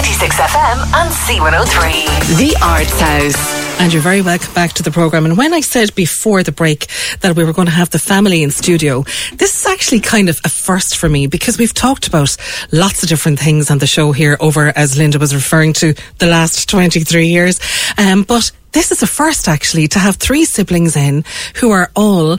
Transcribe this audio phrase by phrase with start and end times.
[0.00, 2.38] Cork's 96 FM and C103.
[2.38, 3.80] The Arts House.
[3.80, 5.24] And you're very welcome back to the programme.
[5.24, 6.86] And when I said before the break
[7.20, 10.40] that we were going to have the family in studio, this is actually kind of
[10.44, 12.36] a first for me because we've talked about
[12.72, 16.26] lots of different things on the show here over, as Linda was referring to, the
[16.26, 17.60] last 23 years.
[17.98, 21.24] Um, but this is a first actually to have three siblings in
[21.56, 22.38] who are all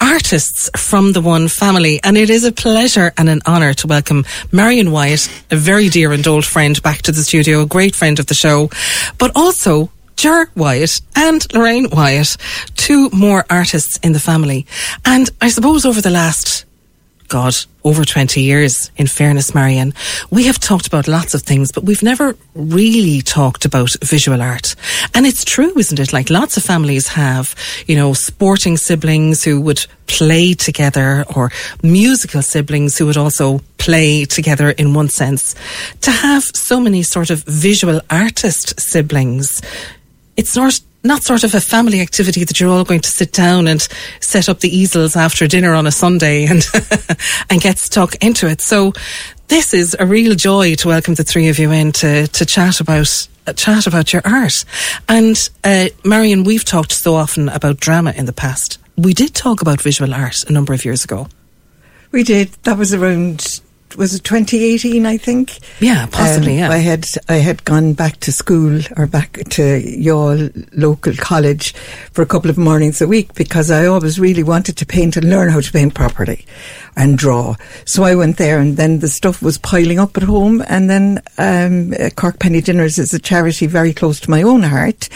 [0.00, 2.00] artists from the one family.
[2.02, 6.12] And it is a pleasure and an honour to welcome Marion Wyatt, a very dear
[6.12, 8.70] and old friend, back to the studio, a great friend of the show,
[9.18, 12.36] but also Jer Wyatt and Lorraine Wyatt,
[12.76, 14.66] two more artists in the family.
[15.04, 16.66] And I suppose over the last
[17.30, 19.94] God, over 20 years, in fairness, Marion,
[20.30, 24.74] we have talked about lots of things, but we've never really talked about visual art.
[25.14, 26.12] And it's true, isn't it?
[26.12, 27.54] Like lots of families have,
[27.86, 31.52] you know, sporting siblings who would play together or
[31.84, 35.54] musical siblings who would also play together in one sense.
[36.00, 39.62] To have so many sort of visual artist siblings,
[40.36, 43.66] it's not not sort of a family activity that you're all going to sit down
[43.66, 43.86] and
[44.20, 46.66] set up the easels after dinner on a Sunday and
[47.50, 48.60] and get stuck into it.
[48.60, 48.92] So
[49.48, 52.80] this is a real joy to welcome the three of you in to to chat
[52.80, 54.52] about uh, chat about your art.
[55.08, 58.78] And uh, Marion, we've talked so often about drama in the past.
[58.96, 61.28] We did talk about visual art a number of years ago.
[62.12, 62.48] We did.
[62.64, 63.59] That was around
[63.96, 65.58] was it 2018 I think?
[65.80, 66.70] Yeah, possibly, yeah.
[66.70, 71.72] I had I had gone back to school or back to your local college
[72.12, 75.28] for a couple of mornings a week because I always really wanted to paint and
[75.28, 76.44] learn how to paint properly
[76.96, 77.56] and draw.
[77.84, 81.22] So I went there and then the stuff was piling up at home and then
[81.38, 85.08] um, Cork Penny Dinners is a charity very close to my own heart.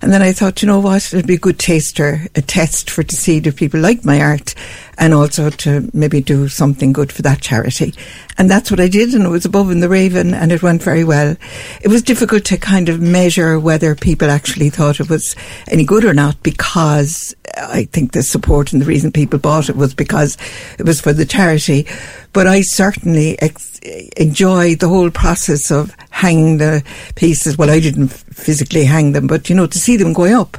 [0.00, 3.02] And then I thought, you know what, it'd be a good taster, a test for
[3.02, 4.54] to see if people like my art
[4.98, 7.94] and also to maybe do something good for that charity.
[8.36, 10.82] And that's what I did and it was above in the Raven and it went
[10.82, 11.36] very well.
[11.80, 15.34] It was difficult to kind of measure whether people actually thought it was
[15.68, 19.76] any good or not because I think the support and the reason people bought it
[19.76, 20.36] was because
[20.78, 21.86] it was for the charity.
[22.32, 23.78] But I certainly ex-
[24.16, 26.82] enjoy the whole process of hanging the
[27.14, 27.56] pieces.
[27.56, 30.56] Well, I didn't physically hang them, but you know, to see them going up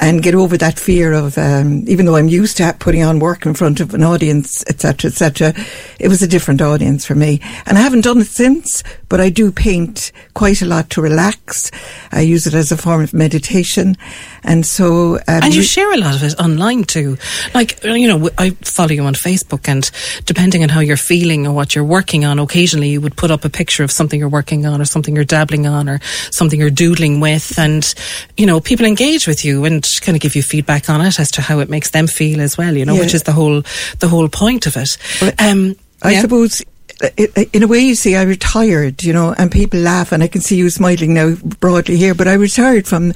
[0.00, 3.44] and get over that fear of, um, even though I'm used to putting on work
[3.46, 5.54] in front of an audience, etc., etc.,
[5.98, 7.40] it was a different audience for me.
[7.66, 11.70] And I haven't done it since, but I do paint quite a lot to relax.
[12.12, 13.94] I use it as a form of meditation.
[14.42, 17.18] And so, um, and you share a lot of it online too.
[17.52, 19.90] Like, you know, I follow you on Facebook and
[20.24, 23.44] depending on how you're feeling or what you're working on, occasionally you would put up
[23.44, 26.70] a picture of something you're working on or something you're dabbling on or something you're
[26.70, 27.58] doodling with.
[27.58, 27.94] And,
[28.38, 31.30] you know, people engage with you and kind of give you feedback on it as
[31.32, 33.00] to how it makes them feel as well, you know, Yeah.
[33.00, 33.62] which is the whole,
[33.98, 34.96] the whole point of it.
[35.38, 36.22] Um, I yeah.
[36.22, 36.62] suppose,
[37.52, 40.40] in a way, you see, I retired, you know, and people laugh, and I can
[40.40, 43.12] see you smiling now broadly here, but I retired from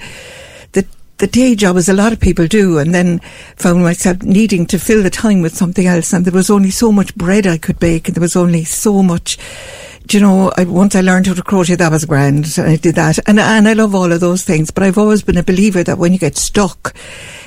[0.73, 0.87] the
[1.19, 3.21] the day job, as a lot of people do, and then
[3.57, 6.91] found myself needing to fill the time with something else, and there was only so
[6.91, 9.39] much bread I could bake, and there was only so much.
[10.07, 12.77] Do you know, I, once I learned how to crochet, that was grand, and I
[12.77, 14.71] did that, and and I love all of those things.
[14.71, 16.95] But I've always been a believer that when you get stuck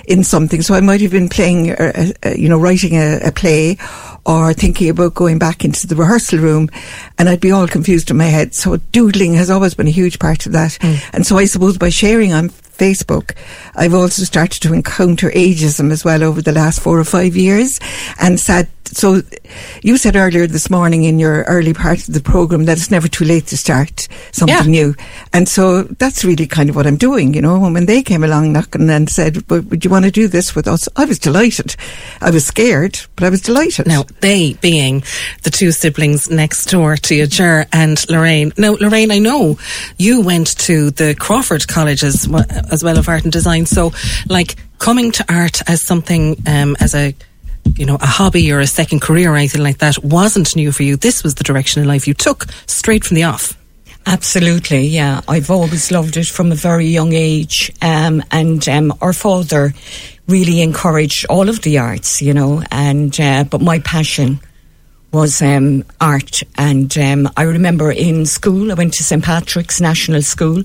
[0.10, 3.20] in something, so I might have been playing, uh, uh, uh, you know, writing a,
[3.24, 3.78] a play,
[4.26, 6.70] or thinking about going back into the rehearsal room,
[7.18, 8.56] and I'd be all confused in my head.
[8.56, 10.78] So doodling has always been a huge part of that,
[11.14, 13.36] and so I suppose by sharing on Facebook,
[13.76, 17.80] I've also started to encounter ageism as well over the last four or five years.
[18.20, 19.22] And sad, so
[19.84, 23.08] you said earlier this morning in your early part of the program that it's never
[23.08, 24.84] too late to start something Yeah.
[24.84, 24.96] new.
[25.32, 27.64] And so that's really kind of what I'm doing, you know.
[27.66, 30.56] And when they came along knocking and said, "Would would you want to do this
[30.56, 31.76] with us?" I was delighted.
[32.22, 33.86] I was scared, but I was delighted.
[33.86, 35.04] Now, they being
[35.44, 38.54] the two siblings next door to you, Ger and Lorraine.
[38.58, 39.58] Now, Lorraine, I know
[40.00, 42.04] you went to the Crawford College
[42.72, 43.66] as, well- of Art and Design.
[43.66, 43.94] So,
[44.28, 47.14] like, coming to art as something, um, as a
[47.76, 50.84] you know, a hobby or a second career or anything like that wasn't new for
[50.84, 50.96] you.
[50.96, 53.56] This was the direction in life you took straight from the off.
[54.06, 55.22] Absolutely, yeah.
[55.28, 57.72] I've always loved it from a very young age.
[57.82, 59.74] Um, and um, our father
[60.28, 64.40] really encouraged all of the arts, you know, and uh, but my passion
[65.12, 66.44] was um, art.
[66.58, 70.64] And um, I remember in school, I went to St Patrick's National School.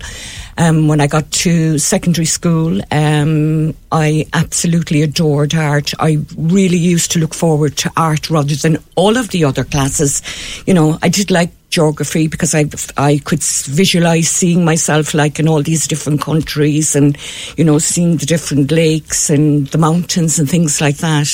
[0.56, 5.92] Um, when I got to secondary school, um, I absolutely adored art.
[5.98, 10.22] I really used to look forward to art rather than all of the other classes.
[10.66, 15.48] You know, I did like geography because I I could visualize seeing myself like in
[15.48, 17.18] all these different countries and
[17.56, 21.28] you know seeing the different lakes and the mountains and things like that.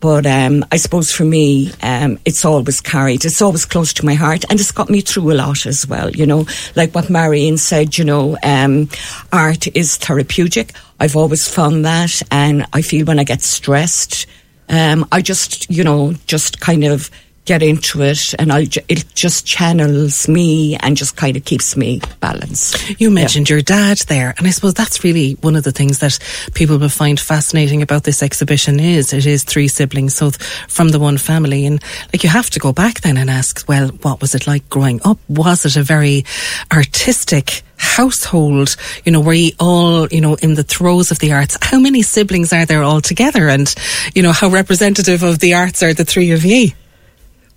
[0.00, 3.24] But um, I suppose for me, um, it's always carried.
[3.24, 6.10] It's always close to my heart, and it's got me through a lot as well.
[6.10, 7.98] You know, like what Marion said.
[7.98, 8.88] You know, um,
[9.32, 10.72] art is therapeutic.
[10.98, 14.26] I've always found that, and I feel when I get stressed,
[14.70, 17.10] um, I just, you know, just kind of
[17.44, 22.00] get into it, and I it just channels me and just kind of keeps me
[22.20, 23.00] balanced.
[23.00, 26.18] You mentioned your dad there, and I suppose that's really one of the things that
[26.54, 30.90] people will find fascinating about this exhibition is it is three siblings, so th- from
[30.90, 31.82] the one family, and
[32.12, 35.00] like you have to go back then and ask, well, what was it like growing
[35.04, 35.18] up?
[35.28, 36.24] Was it a very
[36.72, 38.76] artistic household?
[39.04, 41.56] You know, were you all, you know, in the throes of the arts?
[41.62, 43.74] How many siblings are there all together, and
[44.14, 46.74] you know, how representative of the arts are the three of ye?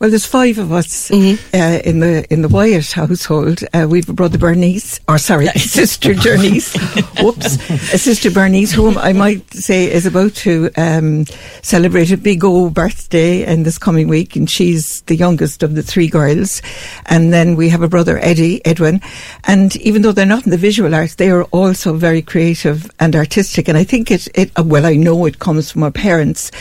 [0.03, 1.55] Well, there's five of us Mm-hmm.
[1.55, 3.63] uh, in the in the Wyatt household.
[3.73, 6.75] Uh, we've a brother Bernice, or sorry, sister Bernice.
[7.21, 11.23] Whoops, a sister Bernice, whom I might say is about to um,
[11.61, 15.83] celebrate a big old birthday in this coming week, and she's the youngest of the
[15.83, 16.61] three girls.
[17.05, 18.99] And then we have a brother Eddie Edwin,
[19.45, 23.15] and even though they're not in the visual arts, they are also very creative and
[23.15, 23.69] artistic.
[23.69, 26.51] And I think it, it well, I know it comes from our parents,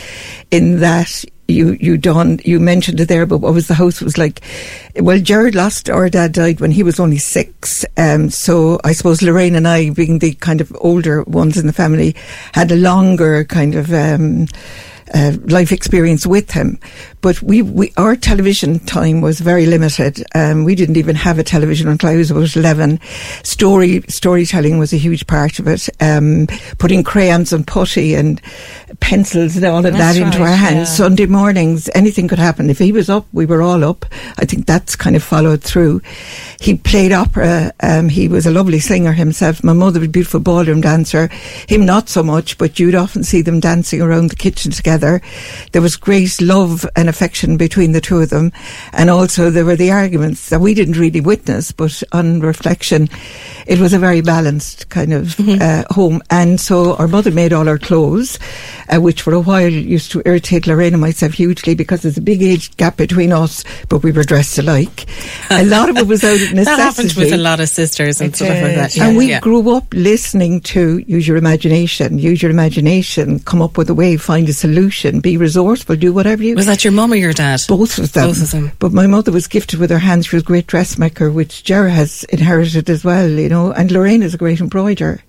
[0.53, 4.19] in that you you done you mentioned it there, but what was the house was
[4.19, 4.41] like?
[4.97, 7.85] Well, Jared lost our dad died when he was only six.
[7.97, 11.73] Um, so I suppose Lorraine and I, being the kind of older ones in the
[11.73, 12.17] family,
[12.53, 13.93] had a longer kind of.
[13.93, 14.47] Um,
[15.15, 16.79] uh, life experience with him,
[17.21, 20.25] but we, we our television time was very limited.
[20.35, 23.01] Um, we didn't even have a television until I was about eleven.
[23.45, 25.89] Story storytelling was a huge part of it.
[26.01, 26.47] Um,
[26.79, 28.41] putting crayons and putty and
[29.01, 30.77] pencils and all of That's that into right, our hands.
[30.77, 30.85] yeah.
[30.85, 32.71] Sunday mornings, anything could happen.
[32.71, 34.07] If he was up, we were all up.
[34.39, 36.01] I think that's kind of followed through.
[36.61, 37.73] He played opera.
[37.81, 39.63] Um, he was a lovely singer himself.
[39.65, 41.29] My mother was a beautiful ballroom dancer.
[41.69, 45.02] Him not so much, but you'd often see them dancing around the kitchen together.
[45.03, 48.53] There was great love and affection between the two of them.
[48.93, 53.09] And also there were the arguments that we didn't really witness, but on reflection,
[53.67, 56.23] it was a very balanced kind of uh, home.
[56.31, 58.39] And so our mother made all our clothes,
[58.89, 62.23] uh, which for a while used to irritate Lorraine and myself hugely because there's a
[62.23, 65.07] big age gap between us, but we were dressed alike.
[65.51, 66.63] A lot of it was out of necessity.
[66.73, 68.97] That happened with a lot of sisters and It stuff like that.
[68.97, 69.41] Yeah, and we yeah.
[69.41, 74.17] grew up listening to use your imagination, use your imagination, come up with a way,
[74.17, 77.61] find a solution, be resourceful, do whatever you Was that your mum or your dad?
[77.69, 78.29] both of them.
[78.29, 78.73] Both of them.
[78.79, 80.27] But my mother was gifted with her hands.
[80.27, 83.73] She was a great dressmaker, which Jera has inherited as well, you know.
[83.73, 85.21] And Lorraine is a great embroiderer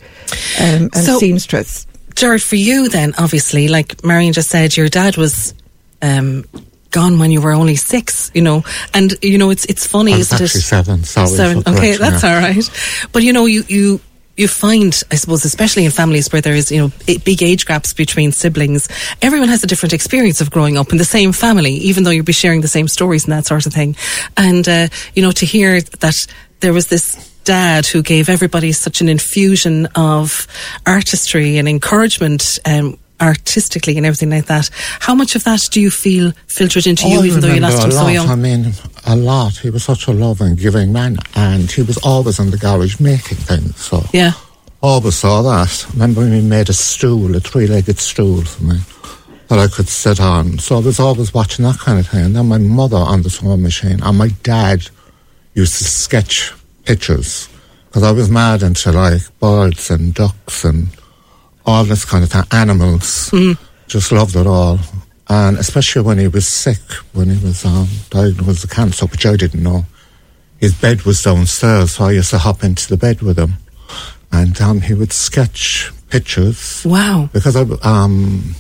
[0.60, 1.88] um, and So- seamstress.
[2.16, 5.56] Jared, for you then, obviously, like Marion just said, your dad was
[6.04, 6.46] um,
[6.92, 10.18] gone when you were only six, you know, and you know it's it's funny, I
[10.18, 10.64] was isn't actually it?
[10.64, 11.64] seven, sorry Seven.
[11.66, 12.36] Okay, that's yeah.
[12.36, 12.70] all right.
[13.12, 14.00] But you know, you you.
[14.36, 17.94] You find, I suppose, especially in families where there is, you know, big age gaps
[17.94, 18.88] between siblings,
[19.22, 22.26] everyone has a different experience of growing up in the same family, even though you'll
[22.26, 23.96] be sharing the same stories and that sort of thing.
[24.36, 26.16] And, uh, you know, to hear that
[26.62, 30.48] there was this dad who gave everybody such an infusion of
[30.86, 34.70] artistry and encouragement um, artistically and everything like that.
[35.00, 37.82] How much of that do you feel filtered into you, I even though you lost
[37.82, 38.14] a him so lot.
[38.14, 38.30] young?
[38.30, 38.74] I mean,
[39.06, 39.58] a lot.
[39.58, 43.38] He was such a loving, giving man, and he was always in the garage making
[43.38, 43.78] things.
[43.78, 44.34] So Yeah.
[44.82, 45.86] always saw that.
[45.94, 48.80] Remember when he made a stool, a three-legged stool for me
[49.48, 50.60] that I could sit on.
[50.60, 52.26] So I was always watching that kind of thing.
[52.26, 54.88] And then my mother on the sewing machine, and my dad
[55.54, 56.52] used to sketch
[56.86, 57.48] pictures
[57.88, 60.88] Because I was mad into like birds and ducks and
[61.66, 63.32] all this kind of thing, animals.
[63.88, 64.80] Just loved it all.
[65.30, 66.80] And especially when he was sick,
[67.14, 69.86] when he was um, diagnosed with cancer, which I didn't know.
[70.60, 73.54] His bed was downstairs, so I used to hop into the bed with him.
[74.32, 77.30] And um, he would sketch pictures Wow.
[77.34, 78.56] because I um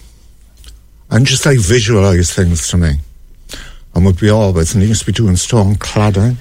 [1.11, 2.93] and just like visualize things to me.
[3.93, 6.35] And would be always and he used to be doing stone cladding.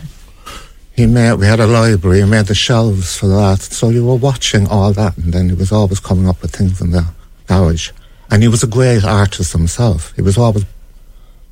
[0.94, 3.60] He made we had a library, he made the shelves for that.
[3.62, 6.80] So you were watching all that and then he was always coming up with things
[6.80, 7.06] in the
[7.46, 7.90] garage.
[8.30, 10.12] And he was a great artist himself.
[10.16, 10.64] He was always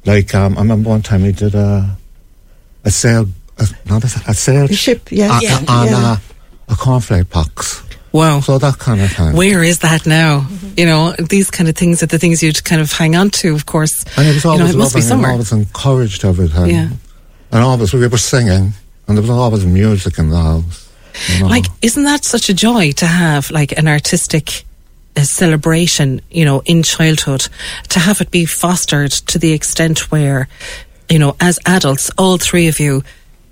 [0.05, 1.97] like um I remember one time he did a
[2.85, 3.27] a sail
[3.59, 5.43] a, not a, a sail A ship, yes.
[5.43, 6.17] a- Yeah, on yeah.
[6.69, 7.83] a, a cornflake box.
[8.13, 8.41] Wow.
[8.41, 9.37] So that kind of thing.
[9.37, 10.47] Where is that now?
[10.77, 13.55] You know, these kind of things are the things you'd kind of hang on to,
[13.55, 14.05] of course.
[14.19, 15.31] And it was you always know, it must be loving and somewhere.
[15.33, 16.71] always encouraged everything.
[16.71, 16.89] Yeah.
[17.53, 18.73] And always we were singing
[19.11, 20.89] and there was always music in the house.
[21.29, 21.49] you know.
[21.49, 24.65] Like, isn't that such a joy to have like an artistic
[25.17, 27.49] uh, celebration, you know, in childhood,
[27.89, 30.49] to have it be fostered to the extent where,
[31.09, 33.03] you know, as adults, all three of you,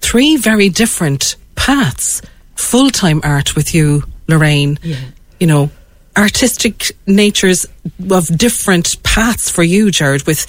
[0.01, 2.23] three very different paths,
[2.55, 4.97] full time art with you, Lorraine, yeah.
[5.41, 5.71] you know,
[6.17, 7.67] artistic natures
[8.09, 10.47] of different paths for you, Jared, with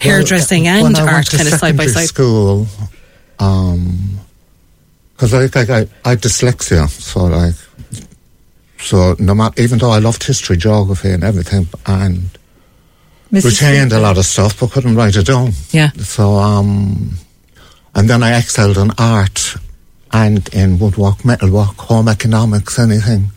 [0.00, 2.08] hairdressing Well, and when I went art kind of side by secondary side.
[2.08, 2.66] School,
[3.38, 4.18] um,
[5.14, 7.54] because I, like I, I had dyslexia, so like,
[8.78, 12.28] so no matter, even though I loved history, geography, and everything, and
[13.32, 13.44] Mrs.
[13.46, 15.52] retained a lot of stuff, but couldn't write it down.
[15.70, 15.90] Yeah.
[15.92, 17.14] So, um,
[17.94, 19.56] and then I excelled in art
[20.12, 23.28] and in woodwork, metalwork, home economics, anything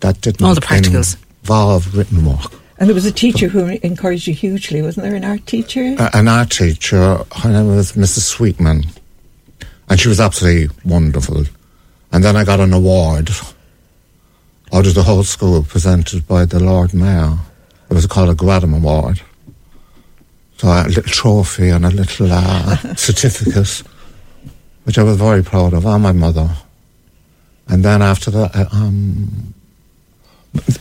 [0.00, 1.16] that didn't All the practicals.
[1.42, 2.52] involve written work.
[2.78, 5.14] And there was a teacher who encouraged you hugely, wasn't there?
[5.14, 5.94] An art teacher?
[6.00, 8.22] A- an art teacher, her name was Mrs.
[8.22, 8.86] Sweetman,
[9.92, 11.44] and she was absolutely wonderful.
[12.12, 13.28] And then I got an award
[14.72, 17.36] out of the whole school presented by the Lord Mayor.
[17.90, 19.20] It was called a Gradam Award.
[20.56, 23.82] So I had a little trophy and a little uh, certificate,
[24.84, 26.48] which I was very proud of, and my mother.
[27.68, 29.52] And then after that, um,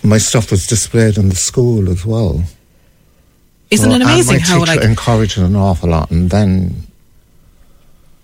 [0.03, 2.45] my stuff was displayed in the school as well.
[3.71, 6.87] Isn't So- it amazing how like encouraged an awful lot, and then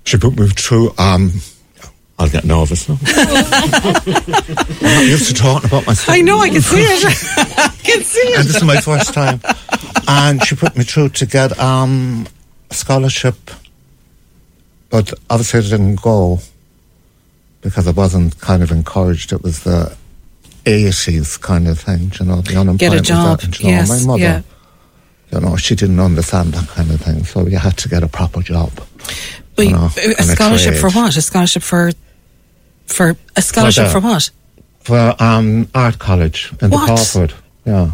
[0.07, 0.93] she put me through.
[0.97, 1.33] Um,
[2.17, 2.97] I'll get nervous now.
[3.05, 6.09] I'm not used to talking about myself.
[6.09, 7.03] I know I can see it.
[7.57, 8.39] I can see it.
[8.39, 9.39] and this is my first time.
[10.07, 12.25] And she put me through to get um,
[12.71, 13.35] a scholarship,
[14.89, 16.39] but obviously it didn't go
[17.61, 19.33] because I wasn't kind of encouraged.
[19.33, 19.95] It was the
[20.63, 22.79] 80s kind of thing, you know, the unemployment.
[22.79, 24.41] Get a job, that, you know, yes, my mother, yeah.
[25.33, 28.07] you know, she didn't understand that kind of thing, so you had to get a
[28.07, 28.71] proper job.
[29.57, 31.15] Wait, you know, a and scholarship for what?
[31.15, 31.91] A scholarship for
[32.85, 33.91] for a scholarship that.
[33.91, 34.29] for what?
[34.79, 36.81] For um, art college in What?
[36.81, 37.33] the Crawford,
[37.65, 37.91] yeah.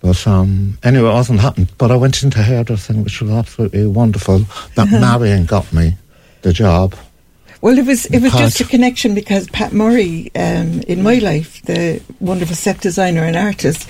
[0.00, 1.68] But um, anyway, it wasn't happening.
[1.78, 4.40] But I went into hairdressing, which was absolutely wonderful.
[4.74, 5.96] That Marion got me
[6.42, 6.94] the job.
[7.62, 11.62] Well, it was it was just a connection because Pat Murray, um, in my life,
[11.62, 13.88] the wonderful set designer and artist,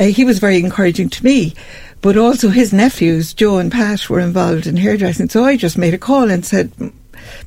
[0.00, 1.54] uh, he was very encouraging to me.
[2.02, 5.28] But also his nephews, Joe and Pat, were involved in hairdressing.
[5.28, 6.72] So I just made a call and said,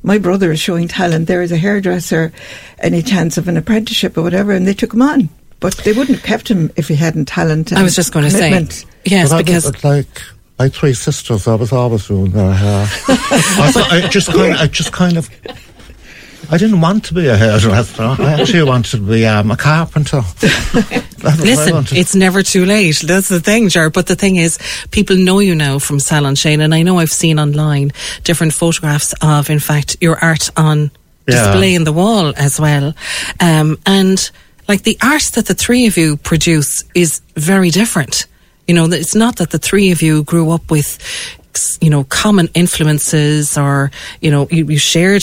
[0.02, 1.28] "My brother is showing talent.
[1.28, 2.32] There is a hairdresser.
[2.78, 5.28] Any chance of an apprenticeship or whatever?" And they took him on.
[5.60, 7.70] But they wouldn't have kept him if he hadn't talent.
[7.70, 8.66] And I was just going to say
[9.04, 10.22] yes, but I because was, like
[10.58, 11.46] my three sisters.
[11.46, 12.82] I was always doing their hair.
[13.08, 15.28] I, thought, I just kind, of, I just kind of.
[16.50, 18.02] I didn't want to be a hairdresser.
[18.02, 20.20] I actually wanted to be um, a carpenter.
[20.40, 20.74] That's
[21.22, 23.00] what I Listen, it's never too late.
[23.04, 23.90] That's the thing, Jar.
[23.90, 24.58] But the thing is,
[24.90, 27.90] people know you now from Salon Shane, and I know I've seen online
[28.22, 30.90] different photographs of, in fact, your art on
[31.28, 31.34] Yeah.
[31.50, 32.94] display in the wall as well.
[33.40, 34.30] Um, and
[34.68, 38.26] like the art that the three of you produce is very different.
[38.68, 40.98] You know, it's not that the three of you grew up with,
[41.80, 45.22] you know, common influences or, you know, you, you shared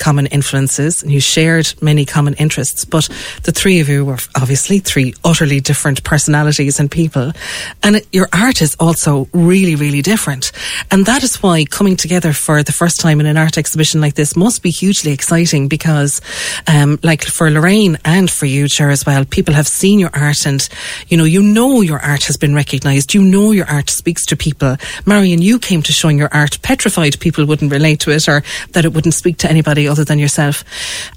[0.00, 3.08] common influences and you shared many common interests, but
[3.44, 7.32] the three of you were obviously three utterly different personalities and people.
[7.82, 10.50] And it, your art is also really, really different.
[10.90, 14.14] And that is why coming together for the first time in an art exhibition like
[14.14, 16.20] this must be hugely exciting because,
[16.66, 20.46] um, like for Lorraine and for you, Cher, as well, people have seen your art
[20.46, 20.66] and,
[21.08, 23.14] you know, you know your art has been recognised.
[23.14, 24.76] You know your art speaks to people.
[25.06, 28.42] Marion, you came to showing your art petrified people wouldn't relate to it or
[28.72, 30.64] that it wouldn't speak to anybody other than yourself.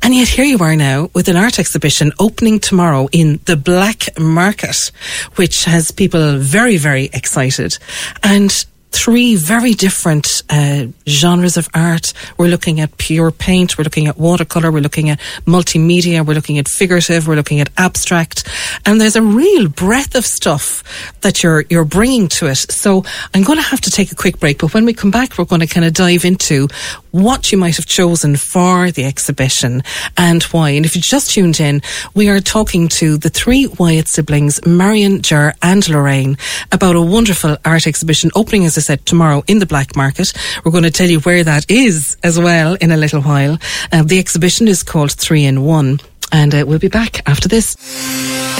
[0.01, 4.19] And yet here you are now with an art exhibition opening tomorrow in the Black
[4.19, 4.91] Market,
[5.35, 7.77] which has people very, very excited.
[8.23, 12.13] And three very different uh, genres of art.
[12.37, 16.59] We're looking at pure paint, we're looking at watercolor, we're looking at multimedia, we're looking
[16.59, 18.47] at figurative, we're looking at abstract,
[18.85, 20.83] and there's a real breadth of stuff
[21.21, 22.71] that you're you're bringing to it.
[22.71, 25.37] So I'm going to have to take a quick break, but when we come back,
[25.37, 26.67] we're going to kind of dive into
[27.11, 29.83] what you might have chosen for the exhibition
[30.17, 30.71] and why.
[30.71, 31.81] And if you just tuned in,
[32.13, 36.37] we are talking to the three Wyatt siblings, Marion, Ger, and Lorraine,
[36.71, 40.33] about a wonderful art exhibition opening, as I said, tomorrow in the Black Market.
[40.63, 43.57] We're going to tell you where that is as well in a little while.
[43.91, 45.99] Uh, the exhibition is called Three in One,
[46.33, 47.75] and uh, we'll be back after this.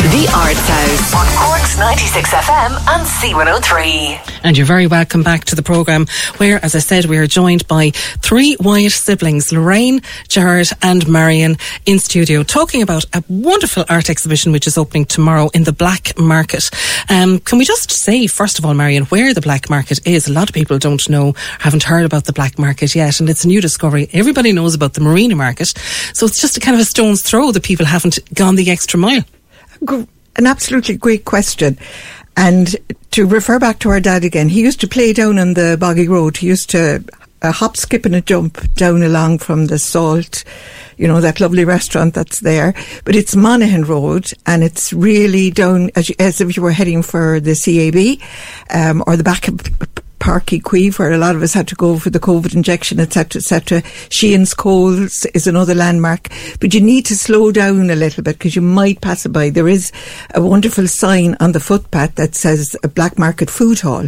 [0.04, 4.42] The Arts House on Cork's 96 FM and C103.
[4.44, 7.66] And you're very welcome back to the programme where, as I said, we are joined
[7.70, 14.10] by three Wyatt siblings, Lorraine, Jared and Marion in studio talking about a wonderful art
[14.10, 16.70] exhibition which is opening tomorrow in the Black Market.
[17.10, 20.28] Um, can we just say, first of all, Marion, where the Black Market is?
[20.28, 23.46] A lot of people don't know, haven't heard about the Black Market yet and it's
[23.46, 24.10] a new discovery.
[24.12, 25.70] Everybody knows about the Marina Market.
[26.14, 29.00] So it's just a kind of a stone's throw that people haven't gone the extra
[29.00, 29.24] mile.
[30.36, 31.78] An absolutely great question.
[32.36, 32.76] And
[33.12, 36.08] to refer back to our dad again, he used to play down on the boggy
[36.08, 36.38] road.
[36.38, 37.04] He used to
[37.42, 40.44] a hop, skip, and a jump down along from the Salt,
[40.98, 42.74] you know, that lovely restaurant that's there.
[43.04, 47.04] But it's Monahan Road, and it's really down as, you, as if you were heading
[47.04, 48.26] for the CAB
[48.76, 49.48] um, or the back
[50.24, 53.40] of Páirc where a lot of us had to go for the COVID injection, etc.,
[53.40, 53.82] etc.
[54.10, 58.56] Sheehan's Coles is another landmark, but you need to slow down a little bit because
[58.56, 59.50] you might pass it by.
[59.50, 59.92] There is
[60.34, 64.08] a wonderful sign on the footpath that says a black market food hall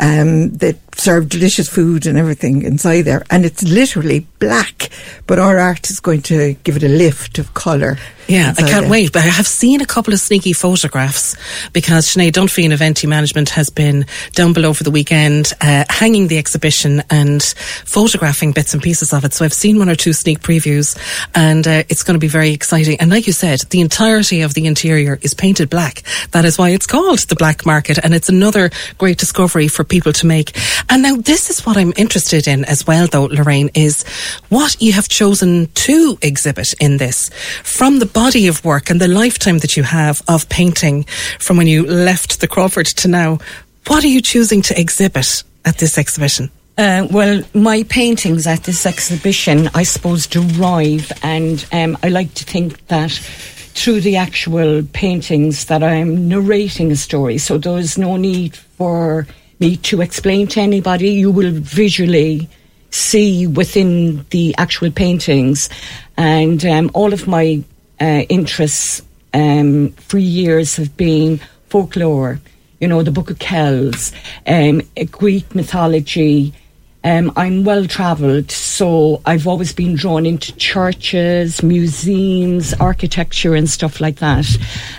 [0.00, 4.90] um, that serve delicious food and everything inside there, and it's literally black.
[5.26, 7.98] But our art is going to give it a lift of colour.
[8.28, 8.90] Yeah, I can't there.
[8.90, 9.12] wait.
[9.12, 11.34] But I have seen a couple of sneaky photographs
[11.72, 16.28] because Sinead Dunphy in Eventi Management has been down below for the weekend, uh, hanging
[16.28, 19.34] the exhibition and photographing bits and pieces of it.
[19.34, 20.96] So I've seen one or two sneak previews,
[21.34, 23.00] and uh, it's going to be very exciting.
[23.00, 26.04] And like you said, the entirety of the interior is painted black.
[26.30, 30.12] That is why it's called the Black Market, and it's another great discovery for people
[30.12, 30.56] to make.
[30.90, 34.02] And now this is what I'm interested in as well, though, Lorraine, is
[34.48, 37.30] what you have chosen to exhibit in this
[37.62, 41.04] from the body of work and the lifetime that you have of painting
[41.38, 43.38] from when you left the Crawford to now.
[43.86, 46.50] What are you choosing to exhibit at this exhibition?
[46.76, 52.44] Uh, well, my paintings at this exhibition, I suppose, derive, and um, I like to
[52.44, 57.38] think that through the actual paintings that I'm narrating a story.
[57.38, 59.28] So there is no need for
[59.60, 61.10] me to explain to anybody.
[61.10, 62.48] You will visually
[62.90, 65.68] see within the actual paintings,
[66.16, 67.62] and um, all of my
[68.00, 69.02] uh, interests
[69.34, 72.40] um, for years have been folklore.
[72.80, 74.12] You know, the Book of Kells,
[74.46, 76.54] um, Greek mythology.
[77.02, 84.02] Um, I'm well travelled, so I've always been drawn into churches, museums, architecture, and stuff
[84.02, 84.46] like that.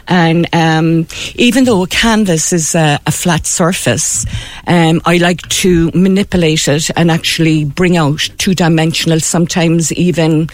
[0.07, 4.25] And um, even though a canvas is a, a flat surface,
[4.65, 10.49] um, I like to manipulate it and actually bring out two dimensional, sometimes even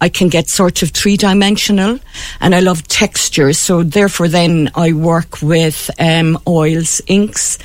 [0.00, 1.98] I can get sort of three dimensional
[2.40, 3.52] and I love texture.
[3.52, 7.58] So therefore then I work with um, oils, inks,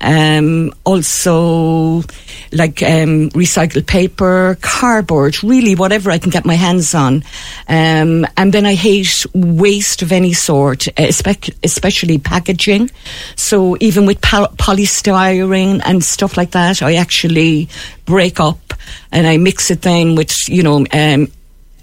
[0.00, 2.02] um, also
[2.52, 7.24] like um, recycled paper, cardboard, really whatever I can get my hands on.
[7.68, 12.90] Um, and then I hate waste of any sort, especially packaging.
[13.34, 17.68] So even with polystyrene and stuff like that, I actually
[18.04, 18.74] break up
[19.12, 21.28] and I mix it then with, you know, um,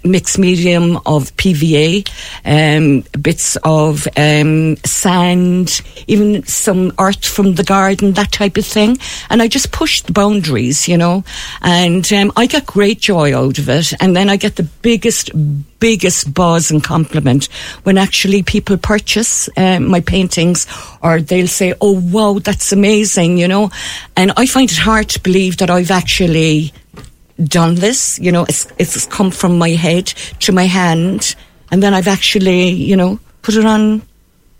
[0.04, 2.08] mixed medium of PVA,
[2.44, 8.98] um, bits of um, sand, even some earth from the garden, that type of thing.
[9.30, 11.24] And I just push the boundaries, you know,
[11.62, 13.92] and um, I get great joy out of it.
[14.00, 15.30] And then I get the biggest,
[15.80, 17.46] biggest buzz and compliment
[17.84, 20.66] when actually people purchase um, my paintings
[21.02, 23.70] or they'll say, oh, wow, that's amazing, you know.
[24.16, 26.72] And I find it hard to believe that I've actually
[27.42, 28.18] done this.
[28.18, 30.06] You know, it's it's come from my head
[30.40, 31.34] to my hand,
[31.70, 34.02] and then I've actually, you know, put it on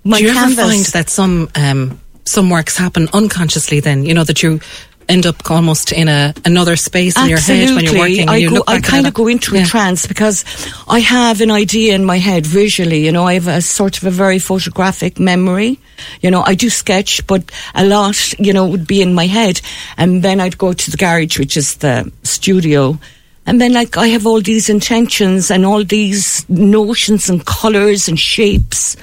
[0.05, 0.59] my Do you canvas.
[0.59, 3.81] ever find that some um, some works happen unconsciously?
[3.81, 4.61] Then you know that you
[5.09, 8.29] end up almost in a another space in your head when you're working.
[8.29, 9.63] I you go, I kind of go into Yeah.
[9.63, 10.45] a trance because
[10.89, 13.05] I have an idea in my head visually.
[13.05, 15.79] You know, I have a sort of a very photographic memory.
[16.21, 17.43] You know, I do sketch, but
[17.75, 19.61] a lot, you know, would be in my head,
[19.97, 22.99] and then I'd go to the garage, which is the studio.
[23.47, 28.19] And then, like, I have all these intentions and all these notions and colours and
[28.19, 28.97] shapes.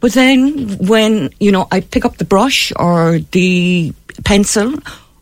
[0.00, 3.92] But then, when, you know, I pick up the brush or the
[4.24, 4.74] pencil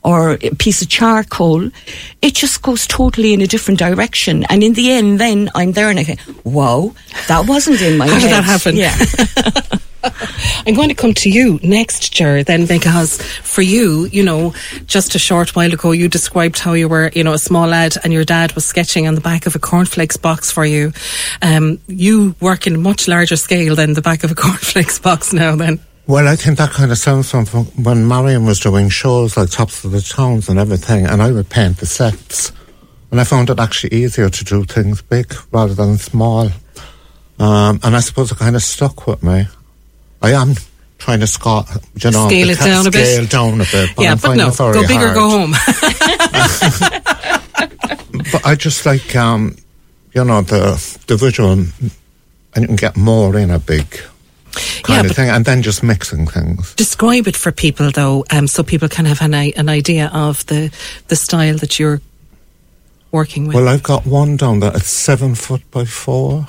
[0.06, 1.68] or a piece of charcoal,
[2.22, 4.44] it just goes totally in a different direction.
[4.48, 6.94] And in the end, then I'm there and I think, wow,
[7.26, 8.20] that wasn't in my How head.
[8.22, 8.76] did that happen?
[8.76, 9.80] Yeah.
[10.66, 14.54] I'm going to come to you next, Ger, then, because for you, you know,
[14.86, 17.96] just a short while ago, you described how you were, you know, a small lad
[18.04, 20.92] and your dad was sketching on the back of a cornflakes box for you.
[21.42, 25.32] Um, you work in a much larger scale than the back of a cornflakes box
[25.32, 25.80] now, then.
[26.06, 27.46] Well, I think that kind of sounds from
[27.82, 31.48] when Marion was doing shows like Tops of the Towns and everything, and I would
[31.48, 32.52] paint the sets.
[33.10, 36.50] And I found it actually easier to do things big rather than small.
[37.38, 39.46] Um, and I suppose it kind of stuck with me.
[40.22, 40.54] I am
[40.98, 41.64] trying to sca-
[41.96, 43.06] you know, Scale it down a bit.
[43.06, 43.90] Scale down a bit.
[43.96, 45.54] But yeah, I'm but no, go big or go home.
[48.32, 49.56] But I just like, um,
[50.12, 51.72] you know, the the visual, and
[52.56, 53.86] you can get more in a big
[54.82, 56.74] kind Yeah, of thing, and then just mixing things.
[56.74, 60.70] Describe it for people, though, um, so people can have an, an idea of the,
[61.08, 62.00] the style that you're
[63.12, 63.56] working with.
[63.56, 64.72] Well, I've got one down there.
[64.74, 66.46] It's seven foot by four,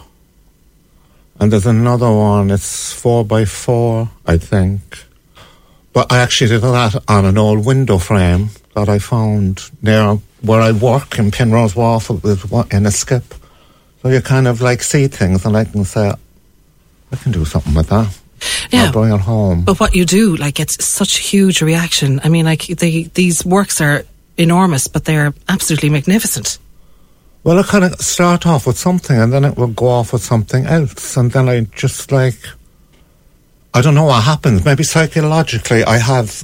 [1.39, 2.49] and there's another one.
[2.51, 5.05] It's four by four, I think.
[5.93, 10.61] But I actually did that on an old window frame that I found near where
[10.61, 13.33] I work in Penrose Wharf with one- in a skip.
[14.01, 16.13] So you kind of like see things, and I can say,
[17.11, 18.17] I can do something with that.
[18.71, 18.85] Yeah.
[18.85, 19.63] I'll bring it home.
[19.63, 22.19] But what you do, like, it's such a huge reaction.
[22.23, 24.05] I mean, like, they, these works are
[24.37, 26.59] enormous, but they're absolutely magnificent.
[27.43, 30.21] Well, I kind of start off with something and then it will go off with
[30.23, 31.15] something else.
[31.15, 32.37] And then I just like,
[33.73, 34.65] I don't know what happens.
[34.65, 36.43] Maybe psychologically, I have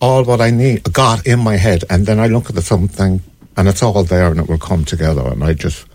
[0.00, 1.84] all what I need, got in my head.
[1.90, 3.20] And then I look at the something
[3.56, 5.22] and it's all there and it will come together.
[5.28, 5.86] And I just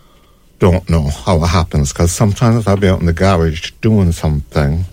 [0.60, 4.86] don't know how it happens because sometimes I'll be out in the garage doing something.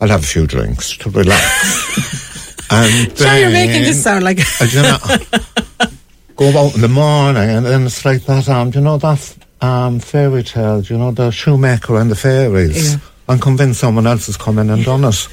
[0.00, 2.66] I'll have a few drinks to relax.
[2.70, 4.38] and Sure, you're making this sound like.
[4.38, 4.98] Do know,
[6.36, 9.36] go out in the morning and then it's like that, um, do you know that
[9.60, 12.94] um, fairy tale, do you know, the shoemaker and the fairies?
[12.94, 13.00] Yeah.
[13.28, 15.28] I'm convinced someone else has come in and done it.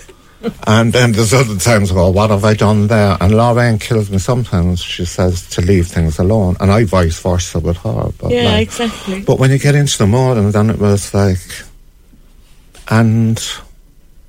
[0.67, 3.17] And then there's other times, oh, what have I done there?
[3.19, 4.81] And Lorraine kills me sometimes.
[4.81, 6.55] She says to leave things alone.
[6.59, 8.11] And I vice versa with her.
[8.17, 9.21] But Yeah, like- exactly.
[9.21, 11.39] But when you get into the and then it was like,
[12.89, 13.37] and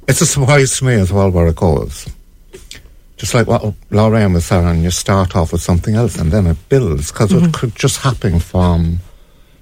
[0.08, 2.08] it's a surprise to me as well where it goes.
[3.16, 6.56] Just like what Lorraine was saying, you start off with something else and then it
[6.68, 7.52] builds because it mm-hmm.
[7.52, 8.98] could just happen from,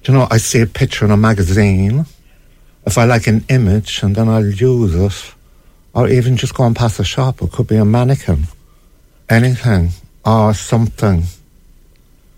[0.03, 2.07] do you know, I see a picture in a magazine.
[2.87, 5.35] If I like an image and then I'll use it,
[5.99, 8.45] or even just going past a shop, it could be a mannequin,
[9.29, 9.91] anything,
[10.25, 11.25] or something.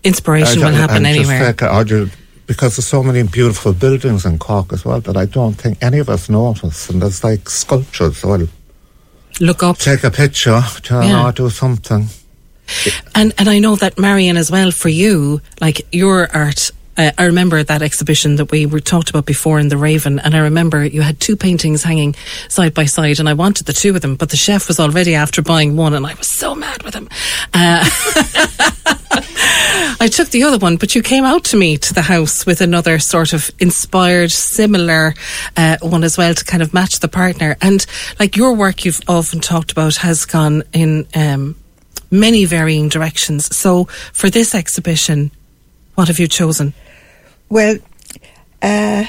[0.03, 1.53] Inspiration will happen just anywhere.
[1.53, 2.09] take it, or ju-
[2.47, 5.99] because there's so many beautiful buildings in Cork as well that I don't think any
[5.99, 6.89] of us notice.
[6.89, 8.23] And there's like sculptures.
[8.23, 8.47] Well,
[9.39, 9.77] Look up.
[9.77, 11.27] take a picture, turn Yeah.
[11.27, 12.07] or do something.
[13.13, 16.71] And and I know that Marion as well for you, like your art.
[17.01, 20.35] Uh, I remember that exhibition that we were talked about before in the Raven, and
[20.35, 22.13] I remember you had two paintings hanging
[22.47, 25.15] side by side, and I wanted the two of them, but the chef was already
[25.15, 27.09] after buying one, and I was so mad with him.
[27.55, 27.83] Uh,
[29.99, 32.61] I took the other one, but you came out to me to the house with
[32.61, 35.15] another sort of inspired, similar
[35.57, 37.57] uh, one as well to kind of match the partner.
[37.63, 37.83] And
[38.19, 41.55] like your work, you've often talked about has gone in um,
[42.11, 43.55] many varying directions.
[43.55, 45.31] So for this exhibition,
[45.95, 46.75] what have you chosen?
[47.51, 47.75] Well,
[48.61, 49.03] uh,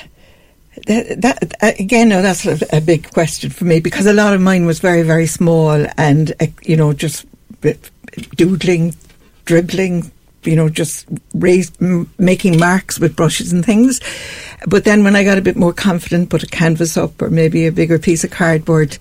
[0.86, 4.34] that, that uh, again, no, that's a, a big question for me because a lot
[4.34, 7.24] of mine was very, very small and uh, you know just
[8.34, 8.96] doodling,
[9.44, 10.10] dribbling,
[10.42, 14.00] you know, just raised, m- making marks with brushes and things.
[14.66, 17.68] But then when I got a bit more confident, put a canvas up or maybe
[17.68, 18.98] a bigger piece of cardboard.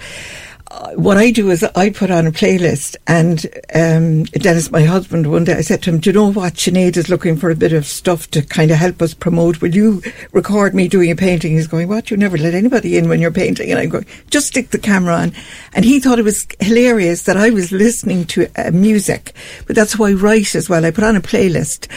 [0.71, 5.29] Uh, What I do is I put on a playlist, and um, Dennis, my husband,
[5.29, 6.53] one day I said to him, "Do you know what?
[6.53, 9.61] Sinead is looking for a bit of stuff to kind of help us promote.
[9.61, 12.09] Will you record me doing a painting?" He's going, "What?
[12.09, 15.15] You never let anybody in when you're painting?" And I'm going, "Just stick the camera
[15.15, 15.33] on."
[15.73, 19.33] And he thought it was hilarious that I was listening to uh, music,
[19.67, 20.85] but that's why I write as well.
[20.85, 21.87] I put on a playlist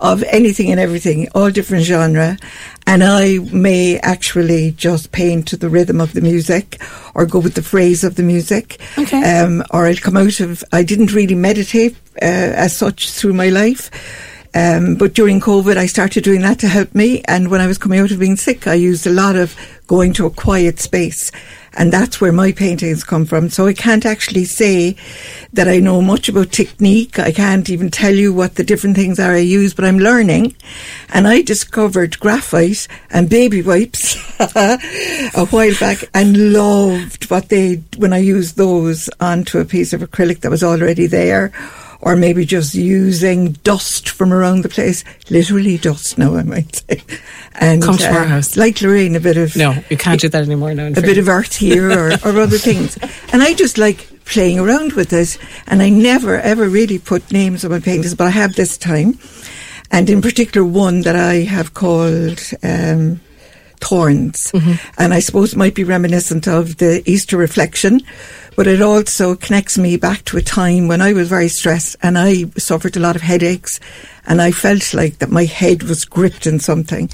[0.00, 2.36] of anything and everything, all different genre,
[2.86, 6.80] and I may actually just paint to the rhythm of the music
[7.14, 8.80] or go with the phrase of the music.
[8.98, 9.38] Okay.
[9.38, 13.48] Um, or I'll come out of, I didn't really meditate uh, as such through my
[13.48, 13.90] life.
[14.54, 17.22] Um, but during COVID, I started doing that to help me.
[17.26, 20.12] And when I was coming out of being sick, I used a lot of going
[20.14, 21.32] to a quiet space.
[21.76, 23.50] And that's where my paintings come from.
[23.50, 24.96] So I can't actually say
[25.52, 27.18] that I know much about technique.
[27.18, 30.54] I can't even tell you what the different things are I use, but I'm learning.
[31.10, 38.12] And I discovered graphite and baby wipes a while back and loved what they, when
[38.12, 41.52] I used those onto a piece of acrylic that was already there
[42.04, 47.02] or maybe just using dust from around the place, literally dust now, I might say.
[47.54, 48.58] And Come to our house.
[48.58, 50.88] Like Lorraine, a bit of No, you can't do that anymore now.
[50.88, 52.98] a bit of earth here or, or other things.
[53.32, 57.64] And I just like playing around with this, And I never, ever really put names
[57.64, 59.18] on my paintings, but I have this time.
[59.90, 63.20] And in particular, one that I have called um,
[63.84, 64.50] Thorns.
[64.98, 68.00] And I suppose it might be reminiscent of the Easter reflection,
[68.56, 72.16] but it also connects me back to a time when I was very stressed and
[72.16, 73.80] I suffered a lot of headaches.
[74.26, 77.10] And I felt like that my head was gripped in something.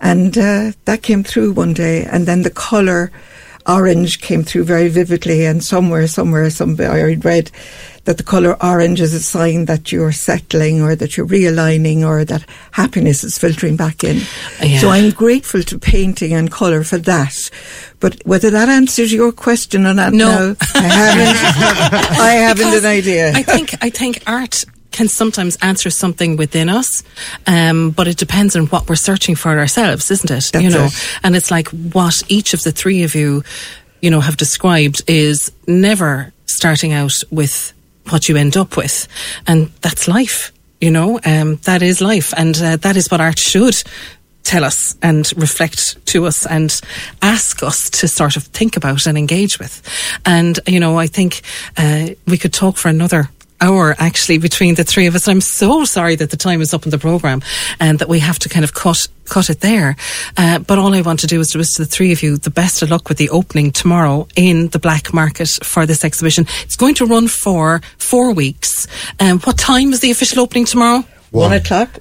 [0.00, 2.04] And uh, that came through one day.
[2.04, 3.12] And then the colour
[3.66, 5.44] orange came through very vividly.
[5.46, 7.50] And somewhere, somewhere, somewhere, I read
[8.04, 12.24] that the colour orange is a sign that you're settling or that you're realigning or
[12.24, 14.22] that happiness is filtering back in.
[14.62, 14.78] Yeah.
[14.80, 17.36] So I'm grateful to painting and colour for that.
[18.00, 20.56] But whether that answers your question or not, No.
[20.74, 21.36] I haven't.
[22.20, 23.32] I haven't Because an idea.
[23.34, 27.02] I think I think art can sometimes answer something within us,
[27.46, 30.50] um, but it depends on what we're searching for ourselves, isn't it?
[30.52, 31.18] That's you know, it.
[31.22, 33.42] and it's like what each of the three of you,
[34.00, 37.72] you know, have described is never starting out with
[38.08, 39.06] what you end up with,
[39.46, 40.52] and that's life.
[40.80, 43.76] You know, um, that is life, and uh, that is what art should
[44.42, 46.80] tell us and reflect to us and
[47.22, 49.82] ask us to sort of think about and engage with.
[50.24, 51.42] And, you know, I think
[51.76, 53.28] uh, we could talk for another
[53.60, 55.28] hour actually between the three of us.
[55.28, 57.42] I'm so sorry that the time is up in the programme
[57.78, 59.96] and that we have to kind of cut cut it there.
[60.36, 62.50] Uh, but all I want to do is to wish the three of you the
[62.50, 66.46] best of luck with the opening tomorrow in the black market for this exhibition.
[66.62, 68.88] It's going to run for four weeks.
[69.20, 71.04] Um, what time is the official opening tomorrow?
[71.30, 72.00] One o'clock.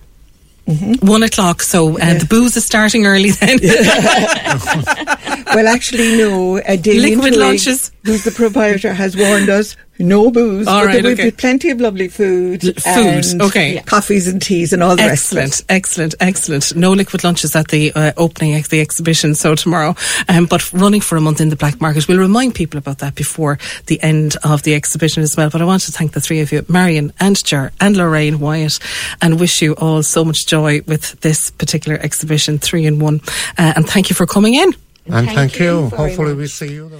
[1.02, 1.62] One o'clock.
[1.64, 3.60] So uh, the booze is starting early then.
[5.56, 6.58] Well, actually, no.
[6.60, 7.92] Uh, Damien Liquid Twig, lunches.
[8.10, 10.66] Who's the proprietor, has warned us no booze.
[10.66, 11.26] All but right, there will okay.
[11.26, 12.64] be plenty of lovely food.
[12.64, 13.82] L- food, and okay.
[13.86, 16.76] Coffees and teas and all the rest Excellent, excellent, excellent.
[16.76, 19.96] No liquid lunches at the uh, opening of the exhibition, so tomorrow.
[20.28, 22.08] Um, but running for a month in the black market.
[22.08, 25.50] We'll remind people about that before the end of the exhibition as well.
[25.50, 28.80] But I want to thank the three of you, Marion and Ger and Lorraine Wyatt,
[29.22, 33.22] and wish you all so much joy with this particular exhibition, three in one.
[33.58, 34.74] Uh, and thank you for coming in.
[35.08, 35.90] And thank, you.
[35.90, 37.00] Hopefully we see you there.